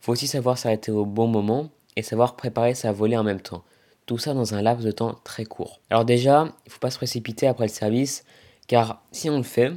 faut 0.00 0.12
aussi 0.12 0.26
savoir 0.26 0.58
s'arrêter 0.58 0.90
au 0.90 1.04
bon 1.04 1.28
moment 1.28 1.68
et 1.96 2.02
savoir 2.02 2.36
préparer 2.36 2.74
sa 2.74 2.92
volée 2.92 3.16
en 3.16 3.22
même 3.22 3.40
temps. 3.40 3.62
Tout 4.06 4.18
ça 4.18 4.34
dans 4.34 4.54
un 4.54 4.62
laps 4.62 4.84
de 4.84 4.90
temps 4.90 5.14
très 5.22 5.44
court. 5.44 5.80
Alors 5.90 6.04
déjà, 6.04 6.48
il 6.66 6.72
faut 6.72 6.80
pas 6.80 6.90
se 6.90 6.96
précipiter 6.96 7.46
après 7.46 7.66
le 7.66 7.72
service, 7.72 8.24
car 8.66 9.02
si 9.12 9.30
on 9.30 9.36
le 9.36 9.44
fait, 9.44 9.72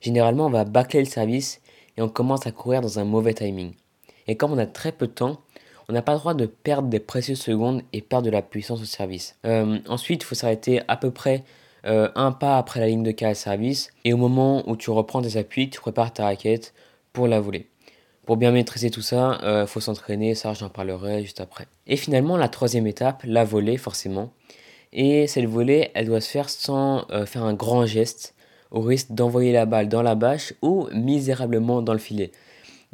généralement 0.00 0.46
on 0.46 0.50
va 0.50 0.64
bâcler 0.64 1.00
le 1.00 1.08
service 1.08 1.60
et 1.96 2.02
on 2.02 2.08
commence 2.08 2.46
à 2.46 2.52
courir 2.52 2.80
dans 2.80 2.98
un 2.98 3.04
mauvais 3.04 3.34
timing. 3.34 3.72
Et 4.26 4.36
comme 4.36 4.52
on 4.52 4.58
a 4.58 4.66
très 4.66 4.92
peu 4.92 5.06
de 5.06 5.12
temps, 5.12 5.40
on 5.88 5.92
n'a 5.92 6.02
pas 6.02 6.12
le 6.12 6.18
droit 6.18 6.34
de 6.34 6.46
perdre 6.46 6.88
des 6.88 7.00
précieuses 7.00 7.40
secondes 7.40 7.82
et 7.92 8.00
perdre 8.00 8.26
de 8.26 8.30
la 8.30 8.42
puissance 8.42 8.80
au 8.80 8.84
service. 8.84 9.36
Euh, 9.44 9.78
ensuite, 9.88 10.22
il 10.22 10.26
faut 10.26 10.34
s'arrêter 10.34 10.80
à 10.88 10.96
peu 10.96 11.10
près 11.10 11.44
euh, 11.86 12.08
un 12.14 12.32
pas 12.32 12.58
après 12.58 12.80
la 12.80 12.86
ligne 12.86 13.02
de 13.02 13.10
carré 13.10 13.34
service 13.34 13.90
et 14.04 14.12
au 14.12 14.16
moment 14.16 14.68
où 14.68 14.76
tu 14.76 14.90
reprends 14.90 15.22
tes 15.22 15.36
appuis, 15.36 15.68
tu 15.70 15.80
prépares 15.80 16.12
ta 16.12 16.24
raquette 16.24 16.72
pour 17.12 17.28
la 17.28 17.40
voler. 17.40 17.68
Pour 18.26 18.38
bien 18.38 18.52
maîtriser 18.52 18.90
tout 18.90 19.02
ça, 19.02 19.38
il 19.42 19.46
euh, 19.46 19.66
faut 19.66 19.80
s'entraîner, 19.80 20.34
ça 20.34 20.54
j'en 20.54 20.70
parlerai 20.70 21.22
juste 21.22 21.40
après. 21.40 21.66
Et 21.86 21.96
finalement, 21.96 22.38
la 22.38 22.48
troisième 22.48 22.86
étape, 22.86 23.22
la 23.24 23.44
volée 23.44 23.76
forcément. 23.76 24.32
Et 24.94 25.26
cette 25.26 25.44
volée, 25.44 25.90
elle 25.94 26.06
doit 26.06 26.20
se 26.20 26.30
faire 26.30 26.48
sans 26.48 27.04
faire 27.26 27.42
un 27.42 27.52
grand 27.52 27.84
geste, 27.84 28.34
au 28.70 28.80
risque 28.80 29.10
d'envoyer 29.10 29.52
la 29.52 29.66
balle 29.66 29.88
dans 29.88 30.02
la 30.02 30.14
bâche 30.14 30.54
ou 30.62 30.88
misérablement 30.92 31.82
dans 31.82 31.92
le 31.92 31.98
filet. 31.98 32.30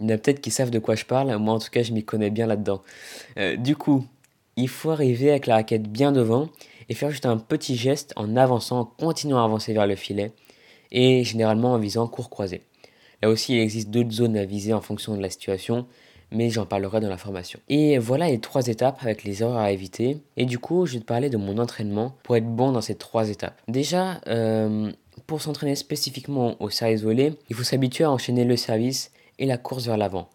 Il 0.00 0.08
y 0.08 0.12
en 0.12 0.14
a 0.14 0.18
peut-être 0.18 0.40
qui 0.40 0.50
savent 0.50 0.70
de 0.70 0.78
quoi 0.78 0.94
je 0.94 1.04
parle, 1.04 1.36
moi 1.36 1.54
en 1.54 1.58
tout 1.58 1.70
cas 1.70 1.82
je 1.82 1.92
m'y 1.92 2.04
connais 2.04 2.30
bien 2.30 2.46
là-dedans. 2.46 2.82
Euh, 3.38 3.56
du 3.56 3.76
coup, 3.76 4.06
il 4.56 4.68
faut 4.68 4.90
arriver 4.90 5.30
avec 5.30 5.46
la 5.46 5.56
raquette 5.56 5.88
bien 5.88 6.12
devant 6.12 6.48
et 6.88 6.94
faire 6.94 7.10
juste 7.10 7.26
un 7.26 7.36
petit 7.36 7.76
geste 7.76 8.12
en 8.16 8.36
avançant, 8.36 8.80
en 8.80 8.84
continuant 8.84 9.40
à 9.40 9.44
avancer 9.44 9.72
vers 9.72 9.86
le 9.86 9.96
filet 9.96 10.32
et 10.90 11.24
généralement 11.24 11.72
en 11.72 11.78
visant 11.78 12.06
court 12.08 12.30
croisé. 12.30 12.62
Là 13.22 13.28
aussi, 13.28 13.54
il 13.54 13.60
existe 13.60 13.90
d'autres 13.90 14.10
zones 14.10 14.36
à 14.36 14.44
viser 14.44 14.72
en 14.72 14.80
fonction 14.80 15.14
de 15.14 15.20
la 15.20 15.30
situation, 15.30 15.86
mais 16.32 16.50
j'en 16.50 16.64
parlerai 16.64 17.00
dans 17.00 17.08
la 17.08 17.18
formation. 17.18 17.60
Et 17.68 17.98
voilà 17.98 18.28
les 18.28 18.40
trois 18.40 18.66
étapes 18.68 18.98
avec 19.02 19.24
les 19.24 19.42
erreurs 19.42 19.58
à 19.58 19.72
éviter. 19.72 20.18
Et 20.36 20.46
du 20.46 20.58
coup, 20.58 20.86
je 20.86 20.94
vais 20.94 21.00
te 21.00 21.04
parler 21.04 21.28
de 21.28 21.36
mon 21.36 21.58
entraînement 21.58 22.14
pour 22.22 22.36
être 22.36 22.46
bon 22.46 22.72
dans 22.72 22.80
ces 22.80 22.94
trois 22.94 23.28
étapes. 23.28 23.60
Déjà, 23.68 24.20
euh, 24.26 24.90
pour 25.26 25.42
s'entraîner 25.42 25.76
spécifiquement 25.76 26.56
au 26.60 26.70
service 26.70 27.02
volé, 27.02 27.34
il 27.50 27.56
faut 27.56 27.62
s'habituer 27.62 28.04
à 28.04 28.10
enchaîner 28.10 28.44
le 28.44 28.56
service 28.56 29.12
et 29.40 29.46
la 29.46 29.58
course 29.58 29.86
vers 29.86 29.96
l'avant. 29.96 30.28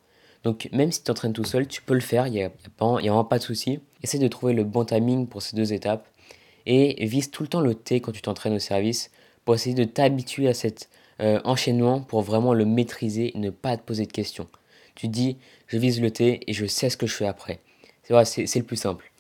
Donc 0.43 0.67
même 0.73 0.91
si 0.91 0.99
tu 0.99 1.05
t'entraînes 1.05 1.33
tout 1.33 1.45
seul, 1.45 1.67
tu 1.67 1.81
peux 1.81 1.93
le 1.93 2.01
faire, 2.01 2.27
il 2.27 2.33
n'y 2.33 2.43
a, 2.43 2.47
a, 2.47 2.51
vraiment 2.79 3.23
pas 3.23 3.37
de 3.37 3.43
souci. 3.43 3.79
Essaye 4.03 4.19
de 4.19 4.27
trouver 4.27 4.53
le 4.53 4.63
bon 4.63 4.83
timing 4.83 5.27
pour 5.27 5.41
ces 5.41 5.55
deux 5.55 5.71
étapes 5.71 6.07
et 6.65 7.05
vise 7.05 7.31
tout 7.31 7.43
le 7.43 7.49
temps 7.49 7.61
le 7.61 7.75
T 7.75 8.01
quand 8.01 8.11
tu 8.11 8.21
t'entraînes 8.21 8.53
au 8.53 8.59
service 8.59 9.11
pour 9.45 9.55
essayer 9.55 9.75
de 9.75 9.83
t'habituer 9.83 10.47
à 10.47 10.53
cet 10.53 10.89
euh, 11.21 11.39
enchaînement 11.45 12.01
pour 12.01 12.21
vraiment 12.21 12.53
le 12.53 12.65
maîtriser 12.65 13.35
et 13.35 13.39
ne 13.39 13.49
pas 13.49 13.77
te 13.77 13.83
poser 13.83 14.05
de 14.05 14.11
questions. 14.11 14.47
Tu 14.95 15.07
dis, 15.07 15.37
je 15.67 15.77
vise 15.77 16.01
le 16.01 16.11
T 16.11 16.41
et 16.47 16.53
je 16.53 16.65
sais 16.65 16.89
ce 16.89 16.97
que 16.97 17.07
je 17.07 17.13
fais 17.13 17.27
après. 17.27 17.59
C'est 18.03 18.45
c'est 18.47 18.59
le 18.59 18.65
plus 18.65 18.77
simple. 18.77 19.11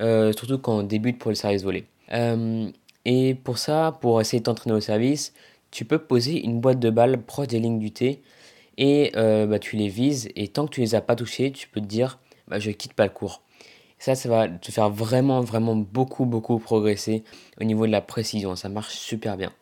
Euh, 0.00 0.32
surtout 0.32 0.58
quand 0.58 0.78
on 0.78 0.82
débute 0.82 1.18
pour 1.18 1.30
le 1.30 1.34
service 1.34 1.62
volé. 1.62 1.84
Euh, 2.12 2.70
et 3.04 3.34
pour 3.34 3.58
ça, 3.58 3.98
pour 4.00 4.20
essayer 4.20 4.40
de 4.40 4.44
t'entraîner 4.44 4.74
au 4.74 4.80
service, 4.80 5.32
tu 5.70 5.84
peux 5.84 5.98
poser 5.98 6.44
une 6.44 6.60
boîte 6.60 6.78
de 6.80 6.90
balles 6.90 7.20
proche 7.20 7.48
des 7.48 7.60
lignes 7.60 7.78
du 7.78 7.90
T 7.90 8.22
et 8.78 9.12
euh, 9.16 9.46
bah, 9.46 9.58
tu 9.58 9.76
les 9.76 9.88
vises 9.88 10.28
et 10.36 10.48
tant 10.48 10.66
que 10.66 10.74
tu 10.74 10.80
les 10.80 10.94
as 10.94 11.00
pas 11.00 11.16
touchés, 11.16 11.52
tu 11.52 11.68
peux 11.68 11.80
te 11.80 11.86
dire 11.86 12.18
bah, 12.48 12.58
je 12.58 12.70
quitte 12.70 12.94
pas 12.94 13.04
le 13.04 13.10
cours. 13.10 13.42
Ça, 13.98 14.14
ça 14.14 14.28
va 14.28 14.48
te 14.48 14.72
faire 14.72 14.90
vraiment, 14.90 15.40
vraiment 15.42 15.76
beaucoup, 15.76 16.24
beaucoup 16.24 16.58
progresser 16.58 17.22
au 17.60 17.64
niveau 17.64 17.86
de 17.86 17.92
la 17.92 18.00
précision. 18.00 18.56
Ça 18.56 18.68
marche 18.68 18.94
super 18.94 19.36
bien. 19.36 19.52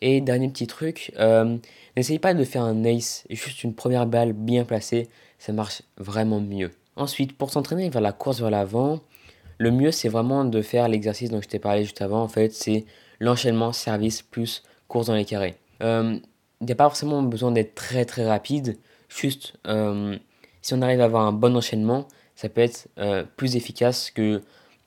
Et 0.00 0.20
dernier 0.20 0.48
petit 0.48 0.66
truc, 0.66 1.12
euh, 1.20 1.58
n'essaye 1.96 2.18
pas 2.18 2.34
de 2.34 2.42
faire 2.42 2.62
un 2.62 2.82
ace, 2.82 3.24
juste 3.30 3.62
une 3.62 3.72
première 3.72 4.06
balle 4.06 4.32
bien 4.32 4.64
placée, 4.64 5.08
ça 5.38 5.52
marche 5.52 5.82
vraiment 5.96 6.40
mieux. 6.40 6.72
Ensuite, 6.96 7.38
pour 7.38 7.50
s'entraîner 7.50 7.88
vers 7.88 8.02
la 8.02 8.12
course 8.12 8.40
vers 8.40 8.50
l'avant, 8.50 8.98
le 9.58 9.70
mieux 9.70 9.92
c'est 9.92 10.08
vraiment 10.08 10.44
de 10.44 10.60
faire 10.60 10.88
l'exercice 10.88 11.30
dont 11.30 11.40
je 11.40 11.46
t'ai 11.46 11.60
parlé 11.60 11.84
juste 11.84 12.02
avant. 12.02 12.20
En 12.20 12.28
fait, 12.28 12.52
c'est 12.52 12.84
l'enchaînement 13.20 13.72
service 13.72 14.22
plus 14.22 14.64
course 14.88 15.06
dans 15.06 15.14
les 15.14 15.24
carrés. 15.24 15.54
Euh, 15.82 16.18
il 16.62 16.66
n'y 16.66 16.72
a 16.72 16.76
pas 16.76 16.84
forcément 16.84 17.22
besoin 17.22 17.50
d'être 17.50 17.74
très 17.74 18.04
très 18.04 18.24
rapide. 18.24 18.78
Juste, 19.08 19.54
euh, 19.66 20.16
si 20.62 20.74
on 20.74 20.80
arrive 20.80 21.00
à 21.00 21.04
avoir 21.04 21.26
un 21.26 21.32
bon 21.32 21.56
enchaînement, 21.56 22.06
ça 22.36 22.48
peut 22.48 22.60
être 22.60 22.88
euh, 22.98 23.24
plus 23.36 23.56
efficace 23.56 24.12
que 24.12 24.42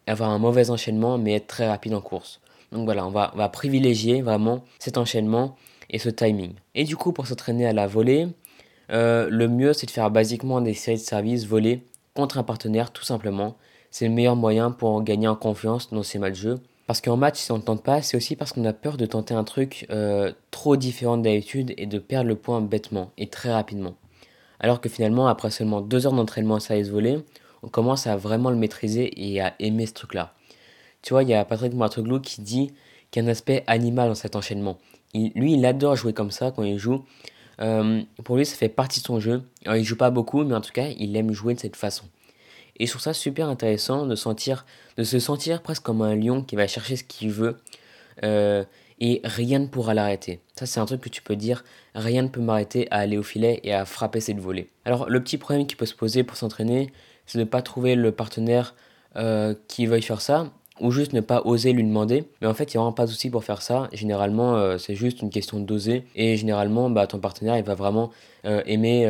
avoir 0.08 0.30
un 0.30 0.40
mauvais 0.40 0.70
enchaînement 0.70 1.18
mais 1.18 1.34
être 1.34 1.48
très 1.48 1.68
rapide 1.68 1.94
en 1.94 2.02
course. 2.02 2.40
Donc 2.72 2.86
voilà, 2.86 3.06
on 3.06 3.10
va, 3.10 3.50
privilégier 3.50 4.22
vraiment 4.22 4.64
cet 4.80 4.98
enchaînement 4.98 5.58
et 5.90 6.00
ce 6.00 6.10
timing. 6.10 6.54
Et 6.76 6.86
du 6.86 6.96
coup, 6.96 7.12
pour 7.12 7.28
s'entraîner 7.28 7.68
à 7.68 7.74
la 7.74 7.88
volée, 7.88 8.28
euh, 8.92 9.28
le 9.30 9.50
mieux 9.50 9.74
c'est 9.74 9.86
de 9.86 9.92
faire 9.92 10.10
basiquement 10.10 10.62
des 10.62 10.74
séries 10.74 10.98
de 10.98 11.02
services 11.02 11.46
volés 11.46 11.84
contre 12.14 12.38
un 12.38 12.44
partenaire 12.44 12.92
tout 12.92 13.04
simplement. 13.04 13.58
C'est 13.92 14.08
le 14.08 14.14
meilleur 14.14 14.38
moyen 14.38 14.72
pour 14.72 15.04
gagner 15.04 15.28
en 15.28 15.36
confiance 15.36 15.90
dans 15.92 16.04
ces 16.04 16.20
matchs 16.20 16.42
de. 16.44 16.58
Parce 16.88 17.02
qu'en 17.02 17.18
match, 17.18 17.40
si 17.40 17.52
on 17.52 17.58
ne 17.58 17.64
tente 17.64 17.84
pas, 17.84 18.02
c'est 18.02 18.16
aussi 18.16 18.36
parce 18.36 18.54
qu'on 18.54 18.66
a 18.66 18.74
peur 18.74 18.98
de 18.98 19.06
tenter 19.06 19.34
un 19.34 19.44
truc 19.44 19.88
euh, 19.90 20.32
trop 20.52 20.78
différent 20.78 21.18
d'habitude 21.18 21.74
et 21.78 21.88
de 21.88 21.98
perdre 21.98 22.28
le 22.28 22.36
point 22.36 22.62
bêtement 22.62 23.12
et 23.18 23.28
très 23.28 23.52
rapidement. 23.52 23.96
Alors 24.60 24.82
que 24.82 24.90
finalement, 24.90 25.28
après 25.28 25.50
seulement 25.50 25.82
deux 25.82 26.06
heures 26.06 26.14
d'entraînement 26.14 26.56
à 26.56 26.60
service 26.60 26.90
volé, 26.90 27.20
on 27.64 27.70
commence 27.70 28.06
à 28.06 28.16
vraiment 28.16 28.52
le 28.52 28.56
maîtriser 28.56 29.12
et 29.18 29.42
à 29.42 29.56
aimer 29.60 29.88
ce 29.88 29.94
truc-là. 29.94 30.34
Tu 31.02 31.14
vois, 31.14 31.24
il 31.24 31.30
y 31.30 31.34
a 31.34 31.44
Patrick 31.44 31.74
Martoglou 31.74 32.20
qui 32.20 32.42
dit 32.42 32.72
qu'il 33.10 33.24
y 33.24 33.26
a 33.26 33.28
un 33.28 33.32
aspect 33.32 33.64
animal 33.68 34.10
dans 34.10 34.16
cet 34.16 34.36
enchaînement. 34.36 34.78
lui, 35.14 35.54
il 35.54 35.66
adore 35.66 35.96
jouer 35.96 36.14
comme 36.14 36.32
ça 36.32 36.52
quand 36.52 36.64
il 36.64 36.78
joue. 36.78 37.04
Euh, 37.62 38.02
pour 38.24 38.38
lui, 38.38 38.46
ça 38.46 38.56
fait 38.56 38.70
partie 38.70 39.02
de 39.02 39.06
son 39.06 39.20
jeu. 39.20 39.44
Alors, 39.66 39.78
il 39.78 39.84
joue 39.84 39.98
pas 39.98 40.12
beaucoup, 40.12 40.44
mais 40.44 40.56
en 40.56 40.62
tout 40.62 40.72
cas, 40.72 40.88
il 40.98 41.16
aime 41.16 41.32
jouer 41.32 41.56
de 41.56 41.60
cette 41.60 41.76
façon. 41.76 42.06
Et 42.78 42.86
je 42.86 42.92
trouve 42.92 43.02
ça 43.02 43.14
super 43.14 43.48
intéressant 43.48 44.06
de, 44.06 44.16
sentir, 44.16 44.66
de 44.98 45.04
se 45.04 45.20
sentir 45.20 45.62
presque 45.62 45.84
comme 45.84 46.02
un 46.02 46.16
lion 46.16 46.42
qui 46.42 46.56
va 46.56 46.68
chercher 46.68 46.96
ce 46.96 47.04
qu'il 47.04 47.32
veut. 47.32 47.58
Euh, 48.24 48.64
et 49.00 49.22
rien 49.24 49.60
ne 49.60 49.68
pourra 49.68 49.94
l'arrêter. 49.94 50.40
Ça, 50.56 50.66
c'est 50.66 50.80
un 50.80 50.86
truc 50.86 51.02
que 51.02 51.10
tu 51.10 51.22
peux 51.22 51.36
dire, 51.36 51.64
rien 51.96 52.22
ne 52.22 52.30
peut 52.30 52.40
m'arrêter 52.40 52.88
à 52.92 53.00
aller 53.00 53.18
au 53.18 53.24
filet 53.24 53.60
et 53.64 53.74
à 53.74 53.84
frapper 53.86 54.22
cette 54.22 54.40
volée. 54.40 54.70
Alors, 54.86 55.10
le 55.10 55.22
petit 55.22 55.38
problème 55.38 55.68
qui 55.68 55.76
peut 55.76 55.86
se 55.86 55.96
poser 55.96 56.24
pour 56.24 56.38
s'entraîner, 56.38 56.92
c'est 57.26 57.38
de 57.38 57.44
ne 57.44 57.50
pas 57.50 57.62
trouver 57.62 57.96
le 57.96 58.12
partenaire 58.14 58.74
euh, 59.18 59.54
qui 59.68 59.86
veuille 59.86 60.02
faire 60.02 60.22
ça, 60.22 60.50
ou 60.80 60.92
juste 60.92 61.12
ne 61.12 61.20
pas 61.20 61.42
oser 61.44 61.74
lui 61.74 61.84
demander. 61.84 62.24
Mais 62.42 62.48
en 62.48 62.54
fait, 62.54 62.74
il 62.74 62.78
n'y 62.78 62.80
a 62.80 62.82
vraiment 62.82 62.94
pas 62.94 63.06
de 63.06 63.12
souci 63.12 63.30
pour 63.30 63.44
faire 63.44 63.62
ça. 63.62 63.90
Généralement, 63.92 64.56
euh, 64.56 64.78
c'est 64.78 64.96
juste 64.96 65.22
une 65.22 65.30
question 65.30 65.60
d'oser. 65.60 66.06
Et 66.16 66.38
généralement, 66.38 66.90
bah, 66.90 67.06
ton 67.06 67.20
partenaire, 67.20 67.58
il 67.58 67.64
va 67.64 67.76
vraiment 67.76 68.12
aimer, 68.44 69.08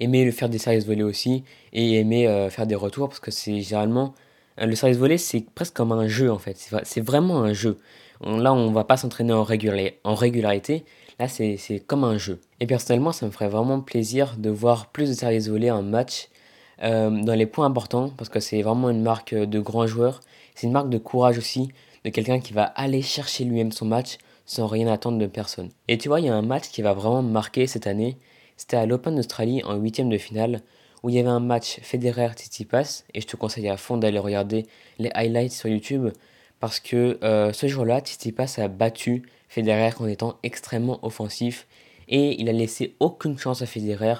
aimer 0.00 0.24
le 0.24 0.32
faire 0.32 0.48
des 0.48 0.58
services 0.58 0.86
volés 0.86 1.02
aussi, 1.02 1.44
et 1.72 1.98
aimer 1.98 2.48
faire 2.50 2.66
des 2.66 2.74
retours, 2.74 3.08
parce 3.08 3.20
que 3.20 3.30
c'est 3.30 3.60
généralement... 3.60 4.14
le 4.58 4.74
service 4.74 4.98
volé, 4.98 5.18
c'est 5.18 5.44
presque 5.54 5.74
comme 5.74 5.92
un 5.92 6.08
jeu, 6.08 6.30
en 6.30 6.38
fait. 6.38 6.56
C'est 6.84 7.00
vraiment 7.00 7.42
un 7.42 7.52
jeu. 7.52 7.78
Là, 8.22 8.52
on 8.52 8.70
va 8.70 8.84
pas 8.84 8.96
s'entraîner 8.96 9.32
en, 9.32 9.44
régularité. 9.44 10.84
Là, 11.18 11.28
c'est 11.28 11.82
comme 11.86 12.04
un 12.04 12.18
jeu. 12.18 12.40
Et 12.60 12.66
personnellement, 12.66 13.12
ça 13.12 13.26
me 13.26 13.30
ferait 13.30 13.48
vraiment 13.48 13.80
plaisir 13.80 14.36
de 14.36 14.50
voir 14.50 14.86
plus 14.88 15.08
de 15.08 15.14
services 15.14 15.48
volés 15.48 15.70
en 15.70 15.82
match 15.82 16.28
euh, 16.82 17.10
dans 17.10 17.34
les 17.34 17.46
points 17.46 17.66
importants 17.66 18.10
parce 18.16 18.30
que 18.30 18.40
c'est 18.40 18.62
vraiment 18.62 18.90
une 18.90 19.02
marque 19.02 19.34
de 19.34 19.60
grand 19.60 19.86
joueur. 19.86 20.20
C'est 20.54 20.66
une 20.66 20.72
marque 20.72 20.90
de 20.90 20.98
courage 20.98 21.38
aussi, 21.38 21.70
de 22.04 22.10
quelqu'un 22.10 22.40
qui 22.40 22.52
va 22.52 22.64
aller 22.64 23.02
chercher 23.02 23.44
lui-même 23.44 23.72
son 23.72 23.86
match 23.86 24.18
sans 24.46 24.66
rien 24.66 24.86
attendre 24.88 25.18
de 25.18 25.26
personne. 25.26 25.70
Et 25.88 25.96
tu 25.96 26.08
vois, 26.08 26.20
il 26.20 26.26
y 26.26 26.28
a 26.28 26.34
un 26.34 26.42
match 26.42 26.68
qui 26.70 26.82
va 26.82 26.92
vraiment 26.92 27.22
marquer 27.22 27.66
cette 27.66 27.86
année. 27.86 28.16
C'était 28.60 28.76
à 28.76 28.84
l'Open 28.84 29.16
d'Australie 29.16 29.62
en 29.64 29.76
huitième 29.76 30.10
de 30.10 30.18
finale 30.18 30.60
où 31.02 31.08
il 31.08 31.14
y 31.14 31.18
avait 31.18 31.30
un 31.30 31.40
match 31.40 31.80
Federer-Tsitsipas 31.80 33.04
et 33.14 33.22
je 33.22 33.26
te 33.26 33.34
conseille 33.34 33.70
à 33.70 33.78
fond 33.78 33.96
d'aller 33.96 34.18
regarder 34.18 34.66
les 34.98 35.10
highlights 35.14 35.52
sur 35.52 35.70
YouTube 35.70 36.10
parce 36.60 36.78
que 36.78 37.18
euh, 37.24 37.54
ce 37.54 37.68
jour-là, 37.68 38.00
Tsitsipas 38.00 38.56
a 38.58 38.68
battu 38.68 39.22
Federer 39.48 39.92
en 39.98 40.06
étant 40.06 40.36
extrêmement 40.42 41.02
offensif 41.02 41.66
et 42.08 42.38
il 42.38 42.50
a 42.50 42.52
laissé 42.52 42.96
aucune 43.00 43.38
chance 43.38 43.62
à 43.62 43.66
Federer 43.66 44.16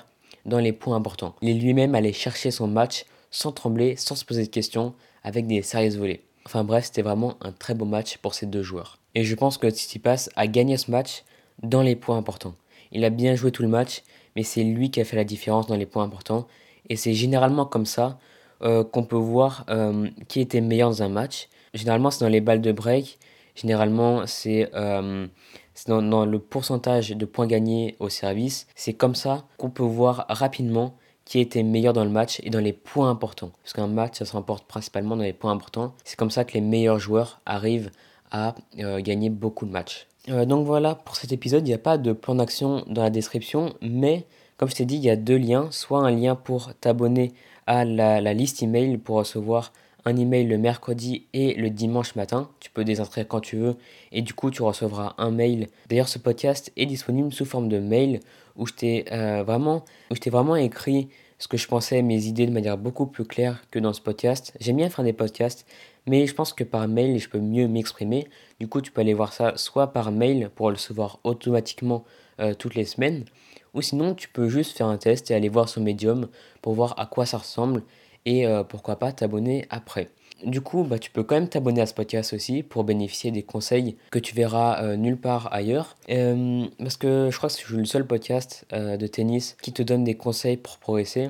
dans 0.46 0.58
les 0.58 0.72
points 0.72 0.96
importants. 0.96 1.34
Il 1.42 1.50
est 1.50 1.60
lui-même 1.60 1.94
allé 1.94 2.14
chercher 2.14 2.50
son 2.50 2.66
match 2.66 3.04
sans 3.30 3.52
trembler, 3.52 3.96
sans 3.96 4.14
se 4.14 4.24
poser 4.24 4.44
de 4.44 4.48
questions, 4.48 4.94
avec 5.22 5.46
des 5.48 5.60
sérieuses 5.60 5.98
volées. 5.98 6.22
Enfin 6.46 6.64
bref, 6.64 6.86
c'était 6.86 7.02
vraiment 7.02 7.36
un 7.42 7.52
très 7.52 7.74
beau 7.74 7.84
match 7.84 8.16
pour 8.16 8.32
ces 8.32 8.46
deux 8.46 8.62
joueurs. 8.62 9.00
Et 9.14 9.22
je 9.22 9.34
pense 9.34 9.58
que 9.58 9.68
Tsitsipas 9.68 10.30
a 10.34 10.46
gagné 10.46 10.78
ce 10.78 10.90
match 10.90 11.24
dans 11.62 11.82
les 11.82 11.94
points 11.94 12.16
importants. 12.16 12.54
Il 12.90 13.04
a 13.04 13.10
bien 13.10 13.34
joué 13.34 13.52
tout 13.52 13.62
le 13.62 13.68
match, 13.68 14.02
mais 14.36 14.42
c'est 14.42 14.64
lui 14.64 14.90
qui 14.90 15.00
a 15.00 15.04
fait 15.04 15.16
la 15.16 15.24
différence 15.24 15.66
dans 15.66 15.76
les 15.76 15.86
points 15.86 16.04
importants. 16.04 16.46
Et 16.88 16.96
c'est 16.96 17.14
généralement 17.14 17.66
comme 17.66 17.86
ça 17.86 18.18
euh, 18.62 18.84
qu'on 18.84 19.04
peut 19.04 19.16
voir 19.16 19.64
euh, 19.70 20.08
qui 20.28 20.40
était 20.40 20.60
meilleur 20.60 20.90
dans 20.90 21.02
un 21.02 21.08
match. 21.08 21.48
Généralement, 21.74 22.10
c'est 22.10 22.24
dans 22.24 22.30
les 22.30 22.40
balles 22.40 22.60
de 22.60 22.72
break. 22.72 23.18
Généralement, 23.54 24.26
c'est 24.26 24.70
euh, 24.74 25.26
dans, 25.86 26.24
le 26.24 26.38
pourcentage 26.38 27.10
de 27.10 27.24
points 27.24 27.46
gagnés 27.46 27.96
au 27.98 28.08
service. 28.08 28.66
C'est 28.74 28.94
comme 28.94 29.14
ça 29.14 29.44
qu'on 29.56 29.70
peut 29.70 29.82
voir 29.82 30.26
rapidement 30.28 30.94
qui 31.24 31.38
était 31.38 31.62
meilleur 31.62 31.92
dans 31.92 32.04
le 32.04 32.10
match 32.10 32.40
et 32.42 32.50
dans 32.50 32.60
les 32.60 32.72
points 32.72 33.08
importants. 33.08 33.52
Parce 33.62 33.72
qu'un 33.72 33.86
match, 33.86 34.18
ça 34.18 34.24
se 34.24 34.32
remporte 34.32 34.66
principalement 34.66 35.16
dans 35.16 35.22
les 35.22 35.32
points 35.32 35.52
importants. 35.52 35.94
C'est 36.04 36.16
comme 36.16 36.30
ça 36.30 36.44
que 36.44 36.54
les 36.54 36.60
meilleurs 36.60 36.98
joueurs 36.98 37.40
arrivent 37.46 37.90
à 38.30 38.54
euh, 38.78 39.00
gagner 39.00 39.30
beaucoup 39.30 39.64
de 39.66 39.70
matchs. 39.70 40.08
Euh, 40.28 40.44
donc 40.44 40.66
voilà, 40.66 40.94
pour 40.94 41.16
cet 41.16 41.32
épisode, 41.32 41.66
il 41.66 41.70
n'y 41.70 41.74
a 41.74 41.78
pas 41.78 41.98
de 41.98 42.12
plan 42.12 42.34
d'action 42.34 42.84
dans 42.88 43.02
la 43.02 43.10
description, 43.10 43.74
mais 43.80 44.26
comme 44.56 44.68
je 44.68 44.74
t'ai 44.74 44.84
dit, 44.84 44.96
il 44.96 45.04
y 45.04 45.10
a 45.10 45.16
deux 45.16 45.38
liens. 45.38 45.68
Soit 45.70 46.00
un 46.00 46.10
lien 46.10 46.34
pour 46.34 46.74
t'abonner 46.74 47.32
à 47.66 47.84
la, 47.84 48.34
liste 48.34 48.62
email 48.62 48.98
pour 48.98 49.16
recevoir 49.16 49.72
un 50.04 50.16
email 50.16 50.44
le 50.44 50.58
mercredi 50.58 51.26
et 51.32 51.54
le 51.54 51.70
dimanche 51.70 52.14
matin. 52.14 52.50
Tu 52.60 52.70
peux 52.70 52.84
désinscrire 52.84 53.26
quand 53.28 53.40
tu 53.40 53.56
veux 53.56 53.76
et 54.12 54.22
du 54.22 54.34
coup 54.34 54.50
tu 54.50 54.62
recevras 54.62 55.14
un 55.18 55.30
mail. 55.30 55.68
D'ailleurs 55.88 56.08
ce 56.08 56.18
podcast 56.18 56.72
est 56.76 56.86
disponible 56.86 57.32
sous 57.32 57.44
forme 57.44 57.68
de 57.68 57.78
mail 57.78 58.20
où 58.56 58.66
je 58.66 58.72
t'ai 58.74 59.04
euh, 59.12 59.44
vraiment, 59.44 59.84
vraiment 60.26 60.56
écrit 60.56 61.08
ce 61.38 61.48
que 61.48 61.56
je 61.56 61.66
pensais, 61.66 62.02
mes 62.02 62.26
idées 62.26 62.46
de 62.46 62.52
manière 62.52 62.76
beaucoup 62.76 63.06
plus 63.06 63.24
claire 63.24 63.62
que 63.70 63.78
dans 63.78 63.94
ce 63.94 64.00
podcast. 64.02 64.52
J'aime 64.60 64.76
bien 64.76 64.90
faire 64.90 65.04
des 65.04 65.14
podcasts, 65.14 65.66
mais 66.06 66.26
je 66.26 66.34
pense 66.34 66.52
que 66.52 66.64
par 66.64 66.88
mail 66.88 67.18
je 67.18 67.28
peux 67.28 67.38
mieux 67.38 67.68
m'exprimer. 67.68 68.28
Du 68.58 68.68
coup 68.68 68.80
tu 68.80 68.90
peux 68.90 69.00
aller 69.00 69.14
voir 69.14 69.32
ça 69.32 69.56
soit 69.56 69.92
par 69.92 70.12
mail 70.12 70.50
pour 70.54 70.70
le 70.70 70.74
recevoir 70.74 71.18
automatiquement 71.24 72.04
euh, 72.40 72.54
toutes 72.54 72.74
les 72.74 72.84
semaines, 72.86 73.24
ou 73.74 73.82
sinon 73.82 74.14
tu 74.14 74.28
peux 74.28 74.48
juste 74.48 74.76
faire 74.76 74.86
un 74.86 74.96
test 74.96 75.30
et 75.30 75.34
aller 75.34 75.48
voir 75.48 75.68
sur 75.68 75.82
Medium 75.82 76.28
pour 76.62 76.72
voir 76.72 76.94
à 76.98 77.06
quoi 77.06 77.26
ça 77.26 77.38
ressemble 77.38 77.82
et 78.24 78.46
euh, 78.46 78.64
pourquoi 78.64 78.96
pas 78.96 79.12
t'abonner 79.12 79.66
après. 79.68 80.08
Du 80.44 80.62
coup, 80.62 80.84
bah, 80.84 80.98
tu 80.98 81.10
peux 81.10 81.22
quand 81.22 81.34
même 81.34 81.50
t'abonner 81.50 81.82
à 81.82 81.86
ce 81.86 81.92
podcast 81.92 82.32
aussi 82.32 82.62
pour 82.62 82.84
bénéficier 82.84 83.30
des 83.30 83.42
conseils 83.42 83.96
que 84.10 84.18
tu 84.18 84.34
verras 84.34 84.82
euh, 84.82 84.96
nulle 84.96 85.18
part 85.18 85.52
ailleurs. 85.52 85.96
Parce 86.08 86.96
que 86.96 87.28
je 87.30 87.36
crois 87.36 87.50
que 87.50 87.54
suis 87.54 87.76
le 87.76 87.84
seul 87.84 88.06
podcast 88.06 88.66
de 88.72 89.06
tennis 89.06 89.58
qui 89.60 89.74
te 89.74 89.82
donne 89.82 90.04
des 90.04 90.16
conseils 90.16 90.56
pour 90.56 90.78
progresser. 90.78 91.28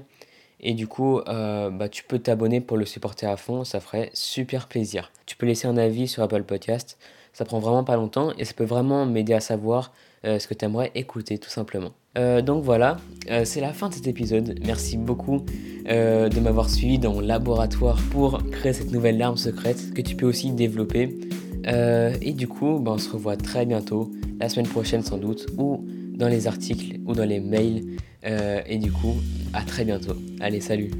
Et 0.61 0.75
du 0.75 0.87
coup, 0.87 1.21
bah, 1.27 1.89
tu 1.91 2.05
peux 2.05 2.19
t'abonner 2.19 2.61
pour 2.61 2.77
le 2.77 2.85
supporter 2.85 3.27
à 3.27 3.37
fond, 3.37 3.65
ça 3.65 3.81
ferait 3.81 4.11
super 4.13 4.69
plaisir. 4.69 5.11
Tu 5.27 5.37
peux 5.37 5.47
laisser 5.47 5.67
un 5.67 5.77
avis 5.77 6.07
sur 6.07 6.23
Apple 6.23 6.43
Podcast, 6.43 6.99
ça 7.33 7.45
prend 7.45 7.61
vraiment 7.61 7.85
pas 7.85 7.97
longtemps 7.97 8.33
et 8.39 8.45
ça 8.45 8.53
peut 8.53 8.65
vraiment 8.65 9.07
m'aider 9.07 9.33
à 9.33 9.41
savoir 9.41 9.93
ce 10.23 10.47
que 10.47 10.55
tu 10.55 10.65
aimerais 10.67 10.91
écouter 10.95 11.39
tout 11.39 11.49
simplement. 11.49 11.93
Euh, 12.19 12.43
donc 12.43 12.65
voilà, 12.65 12.97
euh, 13.31 13.45
c'est 13.45 13.61
la 13.61 13.73
fin 13.73 13.89
de 13.89 13.95
cet 13.95 14.09
épisode. 14.09 14.59
Merci 14.67 14.97
beaucoup 14.97 15.45
euh, 15.89 16.29
de 16.29 16.41
m'avoir 16.41 16.69
suivi 16.69 16.99
dans 16.99 17.15
mon 17.15 17.21
laboratoire 17.21 17.99
pour 18.11 18.43
créer 18.51 18.73
cette 18.73 18.91
nouvelle 18.91 19.17
larme 19.17 19.37
secrète 19.37 19.95
que 19.95 20.03
tu 20.03 20.17
peux 20.17 20.27
aussi 20.27 20.51
développer. 20.51 21.17
et 21.67 22.33
du 22.33 22.49
coup, 22.49 22.81
ben, 22.81 22.93
on 22.93 22.99
se 22.99 23.11
revoit 23.11 23.37
très 23.37 23.65
bientôt, 23.65 24.11
la 24.41 24.49
semaine 24.49 24.67
prochaine 24.67 25.03
sans 25.03 25.19
doute, 25.19 25.47
ou 25.57 25.87
dans 26.21 26.29
les 26.29 26.47
articles 26.47 27.01
ou 27.07 27.15
dans 27.15 27.25
les 27.25 27.41
mails. 27.41 27.97
et 28.23 28.79
du 28.79 28.93
coup, 28.93 29.17
à 29.53 29.63
très 29.63 29.85
bientôt. 29.85 30.15
Allez, 30.41 30.61
salut 30.61 30.91